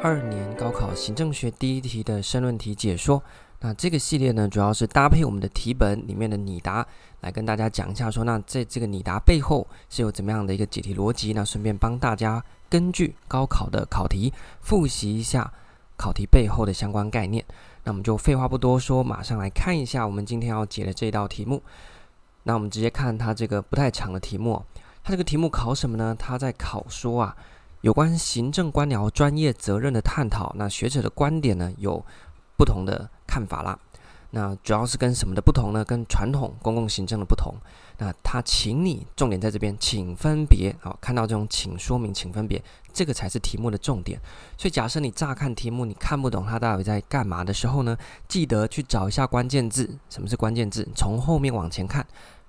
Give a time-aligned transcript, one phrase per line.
[0.00, 3.20] 二年高考行政学第一题的申论题解说。
[3.60, 6.86] 那这个系列呢，主要是搭配我们的题本里面的拟答，
[7.22, 11.32] 来跟大家讲一下说，那在这个拟答背后是有怎么样的一个解题逻辑？
[11.32, 15.52] 那顺便帮大家根据高考的考题复习一下
[15.96, 17.44] 考题背后的相关概念。
[17.82, 21.60] 那我们就废话不多说，马上来看一下我们今天要解的这道题目。
[22.44, 24.64] 那我们直接看它这个不太长的题目，
[25.02, 26.14] 它这个题目考什么呢？
[26.16, 27.36] 它在考说啊。
[27.82, 32.04] 有关行政官僚专业责任的探讨，那学者的观点呢，有
[32.56, 33.78] 不同的看法啦。
[34.30, 35.82] 那主要是跟什么的不同呢？
[35.82, 37.54] 跟传统公共行政的不同。
[37.96, 44.20] 那他请你重点在这边，请分别好，看到这种请说明，请分别，这个才是题目的重点。
[44.58, 47.96] 所以假设你乍看题目你看不懂他到底在干嘛的时候呢，
[48.28, 49.98] 记得去找一下关键字。
[50.10, 50.86] 什么是关键字？
[50.94, 52.06] 从后面往前看，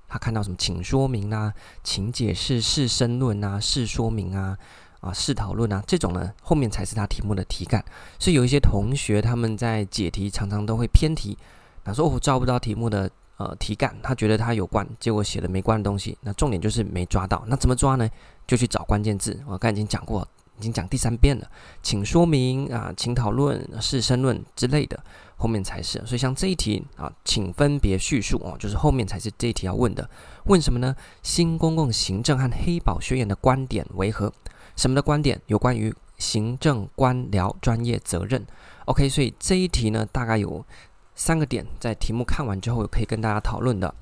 [0.09, 0.55] 他看到什么？
[0.59, 4.57] 请说明啊，请解释，是申论啊，是说明啊。
[4.99, 7.83] 啊，试讨论啊，这种呢，后面才是他题目的题干。
[8.17, 11.37] 所以有一些同学他们在解题常常都会偏题，
[11.83, 16.17] 他说我抓不到题目的呃题干，他觉得他有关，结果写了没关的东西。
[16.21, 18.09] 那重点就是没抓到，那怎么抓呢？
[18.45, 19.39] 就去找关键字。
[19.47, 21.47] 我刚才已经讲过，已经讲第三遍了，
[21.81, 25.01] 请说明啊，请讨论、试申论之类的，
[25.37, 26.03] 后面才是。
[26.05, 30.09] 所以像这一题啊，请分别叙述哦，就是后面才是这一题要问的。
[30.45, 30.95] 问什么呢？
[31.23, 34.33] 新公共行政和黑宝宣言的观点为何？
[34.79, 35.41] 什么的观点？
[35.47, 38.47] 有关于行政官僚专业责任。
[38.85, 40.65] OK，所以这一题呢，大概有
[41.15, 43.93] 三个点，在题目看完之后可以跟大家讨论的。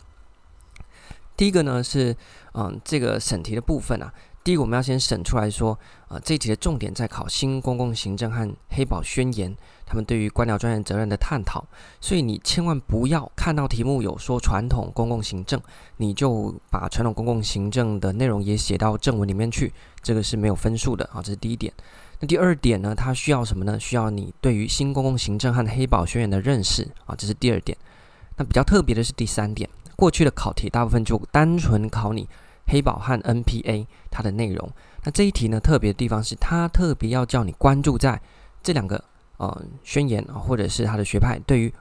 [1.35, 2.15] 第一个呢是，
[2.53, 4.13] 嗯，这个审题的部分啊。
[4.47, 9.53] 第一个我们要先审出来说，呃，这一题的重点在考新公共行政和黑宝宣言，
[9.85, 11.61] 他们对于官僚专业责任的探讨。
[11.99, 15.61] 所以你千万不要看到题目有说传统公共行政，
[15.97, 21.21] 你就把传统公共行政的内容也写到正文里面去，这个是没有分数的啊。
[21.21, 21.73] 这是第一点。
[22.21, 22.95] 那第二点呢？
[22.95, 23.77] 它需要什么呢？
[23.77, 27.13] 需要你对于新公共行政和黑宝宣言的认识啊。
[27.17, 27.77] 这是第二点。
[28.37, 32.29] 那比较特别的是第三点，过去的考题大部分就单纯考你。
[32.67, 34.69] 黑宝和 NPA 它的内容，
[35.03, 38.21] 那这一题呢，特别的地方是它特别要叫你关注在
[38.61, 39.03] 这两个
[39.37, 41.73] 呃宣言啊或者是它的学派对于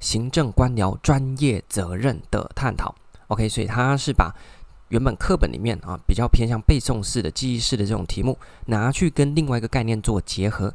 [0.00, 2.94] 行政官僚专业责任的探讨。
[3.28, 4.34] OK，所以它是把
[4.90, 10.72] 原本课本里面啊比较偏向背诵式的记忆式的这种题目拿去跟另外一个概念做结合，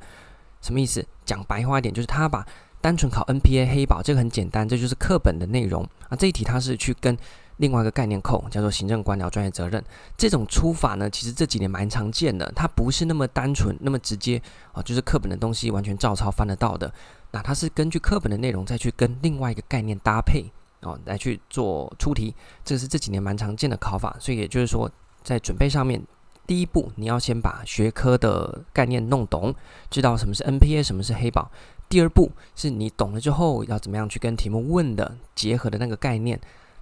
[0.59, 1.05] 什么意思？
[1.23, 2.45] 讲白话一点，就是他把
[2.81, 6.17] 单纯考 NPA 黑宝这个很简单，这就是课本的内容啊。
[6.17, 7.15] 这一题它是去跟
[7.61, 9.81] 另外一个概念扣叫做行政官僚专业责任，
[10.17, 12.51] 这种出法呢，其实这几年蛮常见的。
[12.55, 14.41] 它不是那么单纯、那么直接
[14.73, 16.91] 啊，就是课本的东西完全照抄翻得到的。
[17.29, 20.43] 那它是根据课本的内容再去跟另外一个概念搭配
[20.81, 22.33] 哦，来去做出题。
[22.65, 24.17] 这是这几年蛮常见的考法。
[24.19, 24.89] 所以也就是说，
[25.23, 26.01] 在准备上面，
[26.47, 29.53] 第一步你要先把学科的概念弄懂，
[29.91, 31.51] 知道什么是 NPA，什么是黑宝。
[31.87, 36.41] 第二步是你懂了之后，要怎么样去跟题目问的结合的那个概念。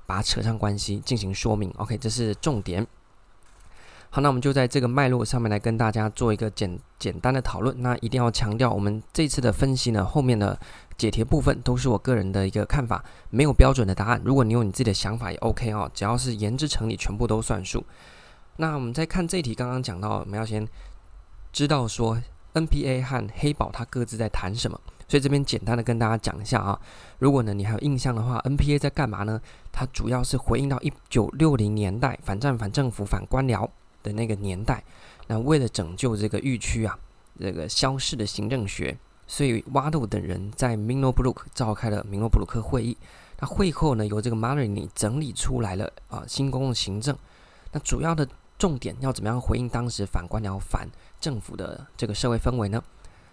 [0.10, 2.88] 把它扯上关系进行说明，OK，这是重点。
[4.10, 7.80] 好，那我们就在这个脉络上面来跟大家做一个简简单的讨论。
[7.84, 10.60] 那一定要强调，我们这次的分析呢，后面的
[10.98, 14.20] 解题部分都是我个人的一个看法，没有标准的答案。
[14.26, 17.86] 如果你有你自己的想法也 OK 哦，只要是言之成理，全部都算数。
[18.58, 20.68] 那我们再看这题，刚刚讲到，我们要先
[21.54, 22.18] 知道说
[22.56, 24.82] NPA 和黑宝它各自在谈什么。
[25.10, 26.80] 所以这边简单的跟大家讲一下啊，
[27.18, 29.42] 如果呢你还有印象的话，NPA 在干嘛呢？
[29.72, 33.68] 它主要是回应到一九六零年代反战、反政府、反官僚
[34.04, 34.84] 的那个年代。
[35.28, 36.98] 那为了拯救这个狱区啊，
[37.40, 42.96] 这个消逝的行政学，所以挖豆等人在明诺布鲁克召开了明诺布鲁克会议。
[43.40, 47.18] 那会后呢，由这个马里尼整理出来了啊，新公共行政。
[47.72, 48.28] 那主要的
[48.58, 50.88] 重点要怎么样回应当时反官僚、反
[51.20, 52.84] 政府的这个社会氛围呢？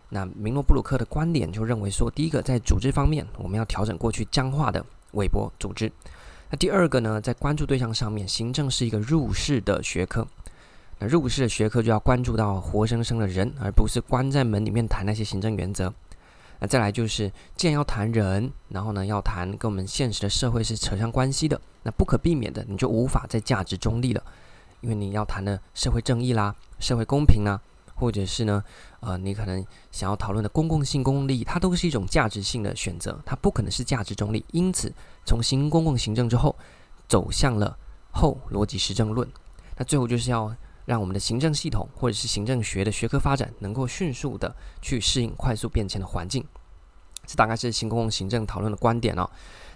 [0.09, 5.91] 那明诺布鲁克的观点就认为说，第一个在组织方面，我们要调整过去僵化的韦伯组织。
[6.51, 10.27] 那第二个呢，在关注对象上面，行政是一个入世的学科。
[10.99, 15.93] 那入世的学科就要关注到活生生的人，而不是关在门里面谈那些行政原则。
[16.61, 24.23] 那再来就是，既然要谈人，然后呢要谈跟我们现实的社会是扯上关系的，那不可避免的，你就无法再价值中立了，
[24.81, 27.61] 因为你要谈的社会正义啦，社会公平啦。
[27.97, 28.63] 或者是呢，
[29.01, 34.45] 呃，你可能想要讨论的公共性、公共利益，它都是一种价值性的选择，它不可能是价值中立。
[34.53, 34.93] 因此，
[35.25, 36.55] 从新公共行政之后，
[37.09, 37.77] 走向了
[38.13, 39.27] 后逻辑实证论。
[39.77, 40.55] 那最后就是要
[40.85, 46.45] 让我们的行政系统或者是行政学的学科发展，能够迅速的去适应快速变迁的环境。
[47.27, 49.29] 这大概是新公共行政讨论的观点哦。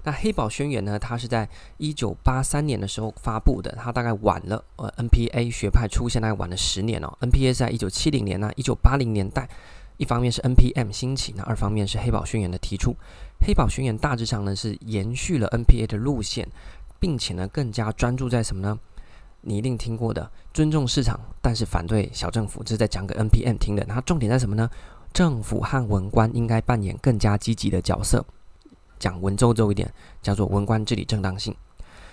[0.03, 0.99] 那黑宝宣言呢？
[0.99, 7.13] 它是在一九八三年的时候发布的，它大概晚了呃 NPA 学派出现大概晚了十年哦。
[7.21, 9.49] NPA 是在一九七零年呢，一九八零年代
[9.97, 12.97] 一方面是 NPM 兴起，那二方面是黑宝宣言的提出。
[13.47, 16.49] 黑宝宣言大致上呢是延续了 NPA 的路线，
[16.99, 18.79] 并且呢更加专注在什么呢？
[19.43, 23.85] 你一定听过的，尊重市场，但是反对小政府，这是在讲给 NPM 听的。
[23.89, 24.69] 那重点在什么呢？
[25.13, 28.25] 政府和文官应该扮演更加积极的角色。
[29.01, 29.93] 讲文绉绉一点，
[30.23, 31.53] 叫做文官治理正当性。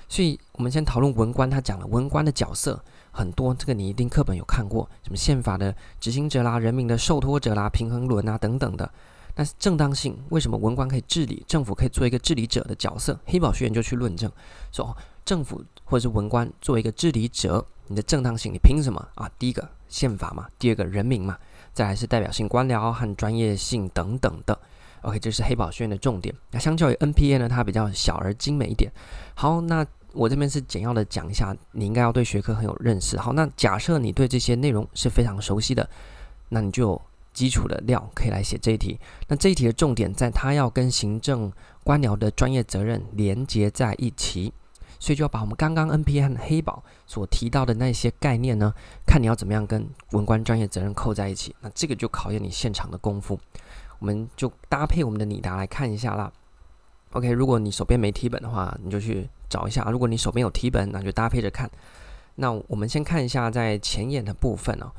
[0.10, 2.82] 所以我们先讨论文官，他讲了文官的角色
[3.12, 8.90] 很多，这个你一定课本有看过，什么宪法的执行者啦、人民的受托者啦、平衡轮啊等等的。
[9.36, 13.20] 但是正当性，为什么文官可以治理，政府可以做一个治理者的角色？
[13.26, 14.32] 黑宝学员就去论证
[14.72, 19.30] 说，哦政府或者是文官作为一个治理者，你的正当性，你凭什么啊？
[19.38, 21.38] 第一个宪法嘛，第二个人民嘛，
[21.74, 24.58] 再来是代表性官僚和专业性等等的。
[25.02, 26.34] OK，这是黑宝学院的重点。
[26.52, 28.92] 那相较于 NPA 呢，它比较小而精美一点。
[29.36, 33.18] 好，那我这边是简要的讲一下，你应该要对学科很有认识。
[33.18, 35.88] 好，那假设你对这些内容是非常熟悉的，
[36.50, 37.02] 那你就有
[37.34, 39.00] 基础的料可以来写这一题。
[39.28, 41.52] 那这一题的重点在它要跟行政
[41.84, 44.52] 官僚的专业责任连接在一起，
[45.00, 48.74] 所以就要把我们刚刚 NPA 和黑宝所提到的那些概念呢，
[49.06, 51.56] 看你要怎么样跟文官专业责任扣在一起。
[51.62, 53.40] 那这个就考验你现场的功夫。
[54.00, 56.32] 我们就搭配我们的拟答来看一下啦。
[57.12, 61.70] OK，如果你手边没题本的话，你就去找一下；如果你手边有题本，那就搭配着看。
[62.36, 64.92] 那我们先看一下在前言的部分哦。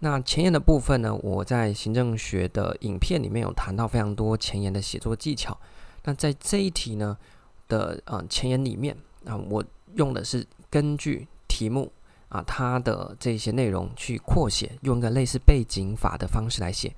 [0.00, 5.56] 那前言的部分呢，我在行政学的影片里面有谈到非常多前言的写作技巧。
[6.04, 7.16] 那在这一题呢
[7.68, 9.64] 的呃前言里面啊，我
[9.94, 11.90] 用的是根据题目
[12.28, 16.92] 啊它的这些内容去扩写，用一个类似背景法的方式来写。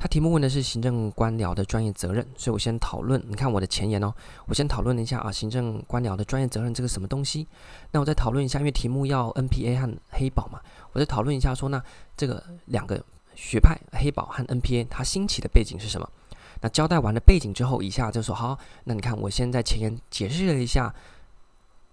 [0.00, 3.20] 他题目问的是行政官僚的专业责任，所以我先讨论。
[3.26, 4.14] 你看我的前言哦，
[4.46, 7.48] 我先讨论了一下啊，行政官僚的专业责任这个什么东西？
[7.90, 10.60] 那我再讨论一下，因为题目要 NPA 和黑宝嘛，
[10.92, 11.82] 我再讨论一下说，那
[12.16, 13.04] 这个两个
[13.34, 16.08] 学派黑宝和 NPA 它兴起的背景是什么？
[16.60, 20.94] 那交代完了背景之后，以下就说好，那你看我先在前言解释了一下，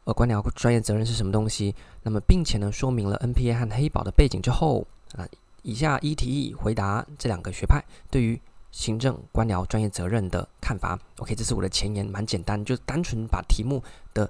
[0.04, 1.74] 呃，官僚专业责任是什么东西，
[2.04, 5.26] 那么并且呢说明了 NPA 和黑宝的背景之后啊。
[5.66, 8.40] 以下一题一回答这两个学派对于
[8.72, 10.96] 行政官僚专业责任的看法。
[11.18, 13.84] OK，这是我的前言，蛮简单，就单纯把题目
[14.14, 14.30] 的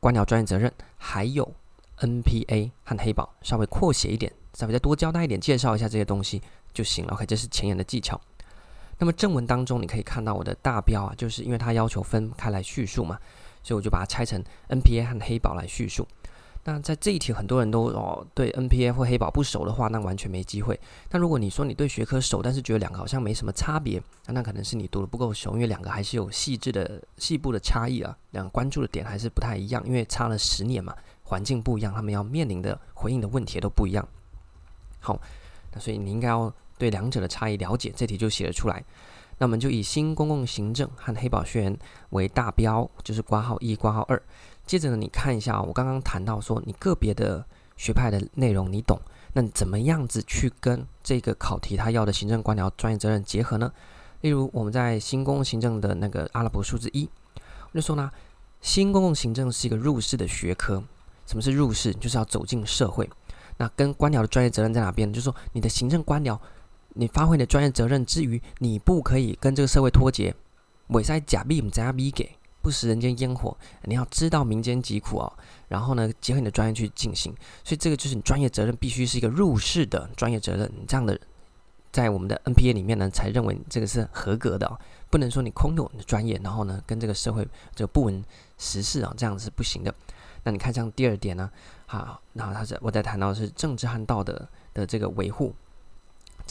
[0.00, 1.48] 官僚专业责任还有
[1.98, 6.42] NPA 和黑宝稍微扩写一点，稍微再多交代一点，介绍一下这些东西
[6.74, 7.12] 就行了。
[7.12, 8.20] OK，这是前言的技巧。
[8.98, 13.16] 那么正文当中你可以看到我的大标啊，就是因为它要求分开来叙述嘛，
[13.62, 16.08] 所以我就把它拆成 NPA 和黑宝来叙述。
[16.62, 20.78] 那在这一题，很多人都哦对 NPA 或黑宝不熟的话，那完全没机会。
[21.08, 34.06] 但如果你说你对学科熟，但是觉得两个好像没什么差别，那可能是你读的不够熟，因为两个还是有细致的细部的差异啊，两个关注的点还是不太一样，因为差了十年嘛，环境不一样，他们要面临的回应的问题也都不一样。
[34.98, 35.18] 好，
[35.72, 38.84] 那所以你应该要对两者的差异了解，这题就写了出来。
[39.38, 41.78] 那我们就以新公共行政和黑宝宣言
[42.10, 44.22] 为大标，就是括号一、括号二。
[44.66, 47.44] 接着呢，你看一下，我刚刚谈到说，你个别的
[47.76, 49.00] 学派的内容你懂，
[49.32, 53.72] 那你怎么样子去跟这个考题他要的行政官僚专业责任结合呢？
[54.20, 57.08] 例如我们在新公共行政的那个阿拉伯数字一，
[57.72, 58.10] 我就说呢，
[58.60, 60.82] 新公共行政是一个入世的学科。
[61.26, 61.94] 什么是入世？
[61.94, 63.08] 就是要走进社会。
[63.56, 65.12] 那跟官僚的专业责任在哪边？
[65.12, 66.36] 就是说你的行政官僚，
[66.94, 70.34] 你发挥你的专业责任之余，你不可以跟这个社会脱节。
[70.88, 72.28] 伪塞假币，我们加币给。
[72.62, 75.32] 不食人间烟火，你要知道民间疾苦哦。
[75.68, 77.32] 然后呢，结合你的专业去进行，
[77.64, 80.70] 所以这个就是你专业责任必须是一个入世的专业责任。
[80.76, 81.18] 你这样的，
[81.92, 84.78] 在我们的 NPA 里面呢，才认为这个是合格的哦。
[85.08, 88.24] 不能说你空有你的专业，然后呢，跟这个社会这个不闻
[88.58, 89.94] 时事啊，这样子是不行的。
[90.42, 91.50] 那你看，像第二点呢，
[91.86, 95.54] 好，然后他是我在谈到的是政治和道德的这个维护。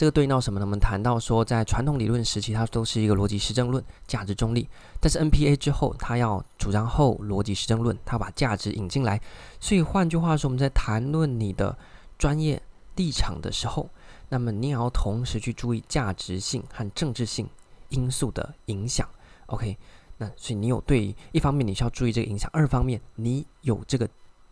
[0.00, 0.64] 这个对应到什么呢？
[0.64, 4.66] 我们谈到说，在传统理论时期，它都是一个逻辑实证论，价值中立。
[4.98, 9.20] 但是 NPA 之后，它要主张后逻辑实证论，它把价值引进来。
[9.60, 11.76] 所以换句话说，我们在谈论你的
[12.16, 12.62] 专业
[12.96, 13.90] 立场的时候，
[14.30, 17.46] 那么你也要同时去注意价值性和政治性
[17.90, 19.06] 因素的影响。
[19.48, 19.76] OK，
[20.16, 24.08] 那所以你有对一方面你需要注意这个影响，二方面你有这个。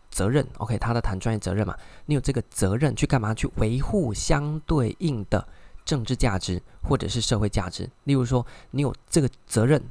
[0.09, 3.33] 责任，OK，他的谈专业责任嘛，你有这个责任去干嘛？
[3.33, 5.47] 去维护相对应的
[5.85, 7.89] 政治价值或者是社会价值。
[8.03, 9.81] 例如说，你有这个责任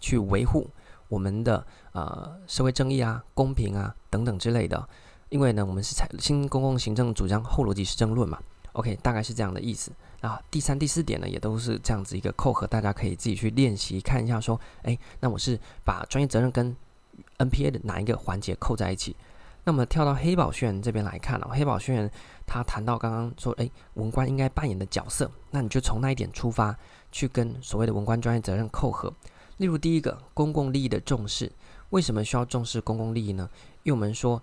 [0.00, 0.68] 去维护
[1.08, 4.88] 我们的呃社会正义啊、公平啊等等之类的。
[5.30, 8.38] 因为呢，我们是采新公共行政主张后逻辑实证论嘛
[8.72, 9.92] ，OK，大概是这样的意思。
[10.22, 14.40] 啊，第三、第四点呢，也都是这样子一个扣合，大家可以自己去练习看一下。
[14.40, 16.74] 说，哎，那我是把专业责任跟
[17.36, 19.14] NPA 的哪一个环节扣在一起？
[19.68, 22.10] 那么跳到黑宝宣言这边来看哦，黑宝宣言
[22.46, 26.74] 他谈到刚刚说，诶，文官应该扮演的角色，那你就从那一点出发，
[27.12, 29.12] 去跟所谓的文官专业责任扣合。
[29.58, 31.52] 例如第一个，公共利益的重视，
[31.90, 33.46] 为什么需要重视公共利益呢？
[33.82, 34.40] 因为我们说，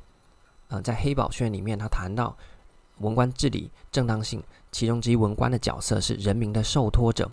[0.67, 2.37] 呃，在黑宝宣言里面，他谈到
[2.99, 7.31] 文官治理正当性，其中之一文官的角色是人民的受托者。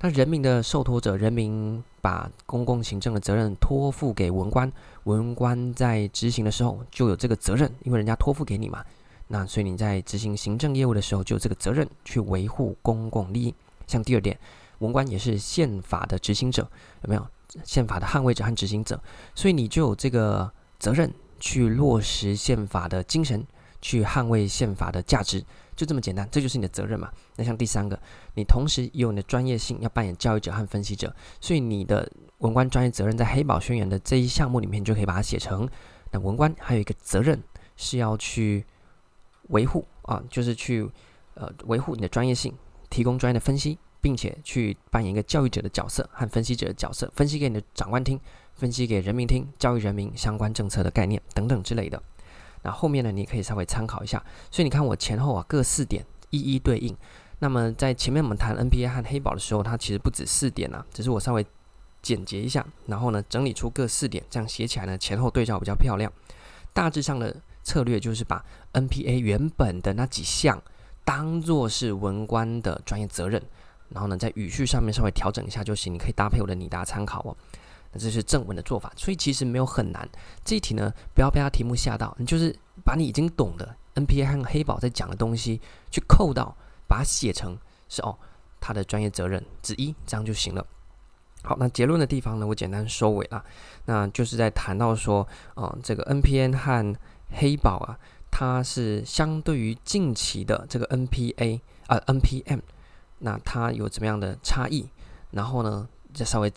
[0.00, 4.70] 那人民的受托者，人民把公共行政的责任托付给文官，
[5.04, 8.84] 文官在执行的时候就有这个责任，因为人家托付给你嘛。
[9.26, 13.54] 那所以你在执行行政业务的时候就有这个责任去维护公共利益。
[13.86, 14.38] 像第二点，
[14.78, 16.68] 文官也是宪法的执行者，
[17.02, 17.26] 有没有？
[17.64, 19.00] 宪法的捍卫者和执行者，
[19.34, 23.42] 所以你就有这个责任去落实宪法的精神，
[23.80, 25.44] 去捍卫宪法的价值。
[25.76, 27.08] 就这么简单，这就是你的责任嘛。
[27.36, 27.96] 那像第三个，
[28.34, 35.68] 你同时也有你的专业性，要扮演教育者和分析者，所以你的文官专业责任在黑宝宣言的这一项目里面，就可以把它写成。
[36.10, 37.40] 那文官还有一个责任
[37.76, 38.64] 是要去
[39.50, 40.90] 维护啊，就是去
[41.34, 42.52] 呃维护你的专业性，
[42.90, 48.18] 提供专业的分析，并且去扮演一个教育者的角色和分析者的角色，分析给你的长官听，
[48.54, 52.02] 分析给人民听，教育人民相关政策的概念等等之类的。
[52.62, 54.22] 那后面呢，你可以稍微参考一下。
[54.50, 56.96] 所以你看我前后啊各四点一一对应。
[57.40, 61.46] 那么在前面我们谈 NPA 和黑宝的时候，它其实不止四点啊，只是我稍微
[62.02, 66.12] 简洁一下，然后呢整理出各四点，这样写起来呢前后对照比较漂亮。
[66.72, 70.60] 大致上的策略就是把 NPA 原本的那几项
[71.04, 73.40] 当做是文官的专业责任，
[73.90, 75.94] 然后呢在语序上面稍微调整一下就行。
[75.94, 77.36] 你可以搭配我的拟答参考哦。
[77.92, 80.08] 那这是正文的做法，所以其实没有很难。
[80.44, 82.54] 这一题呢，不要被它题目吓到，你就是
[82.84, 86.54] 把你已经懂的 NPA 和黑宝在讲的东西去扣到，
[86.86, 87.56] 把它写成
[87.88, 88.18] 是哦，
[88.60, 90.66] 他的专业责任之一，这样就行了。
[91.42, 93.42] 好，那结论的地方呢，我简单收尾了。
[93.86, 96.96] 那就是在谈到说，呃，这个 NPN 和
[97.30, 97.98] 黑宝啊，
[98.30, 102.60] 它是相对于近期的这个 NPA 啊、呃、NPM，
[103.20, 104.90] 那它有怎么样的差异？
[105.30, 106.52] 然后呢，再稍微。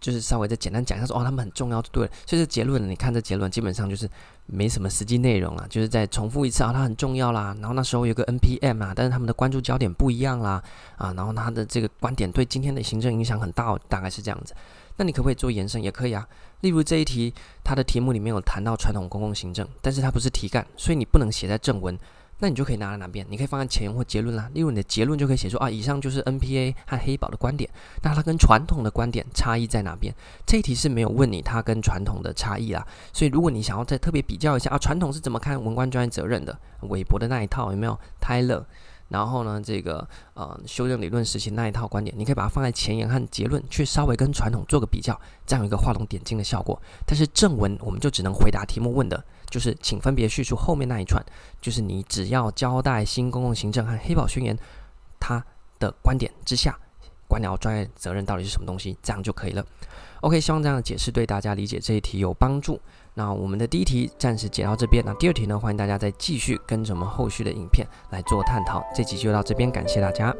[0.00, 2.12] 就是稍微再简单讲一下说，哦，他们很重要，对了。
[2.26, 4.08] 所以这结论，你看这结论基本上就是
[4.46, 7.56] 没什么实际内容了，就是再重复一次啊，它很重要啦。
[7.60, 10.62] 然后那时候有个 NPM 啊，但是他们的关注焦点不一样啦
[10.96, 14.54] 啊，然后他的这个观点对今天的行政影响很大，大概是这样子。
[14.98, 15.82] 那你可不可以做延伸？
[15.82, 16.26] 也可以啊。
[16.60, 21.98] 例如这一题，它的题目里面有谈到传统公共行政，但是它不是题干，所以你不能写在正文。
[22.38, 23.26] 那你就可以拿来哪边？
[23.30, 24.50] 你可以放在前言或结论啦。
[24.52, 27.68] 例如你的结论就可以写说啊，以上就是 NPA 和黑宝的观点。
[28.02, 30.14] 那它跟传统的观点差异在哪边？
[30.46, 32.86] 这一题是没有问你它跟传统的差异啦。
[33.12, 36.58] 所以如果你想要再特别比较一下啊，传统是怎么看文官专业责任的？
[36.82, 37.98] 韦伯的那一套有没有？
[38.20, 38.66] 泰勒？
[39.08, 46.80] 然后呢，这个呃修正理论时期那一套观点，你可以把它放在前言和结论，去稍微跟传统做个比较，这样一个画龙点睛的效果。
[47.06, 51.24] 但是正文我们就只能回答题目问的，就是请分别叙述后面那一串，
[51.60, 54.58] 就是你只要交代新公共行政和黑宝宣言
[55.20, 55.44] 它
[55.78, 56.76] 的观点之下，
[57.28, 59.64] 官僚专业责任到底是什么东西，这样就可以了。
[60.22, 62.80] OK，希望这样的解释对大家理解这一题有帮助。
[63.18, 68.84] 那我们的第一题暂时解到这边，那第二题呢，欢迎大家再继续跟着我们后续的影片来做探讨。
[68.94, 70.34] 这集就到这边，感谢大家。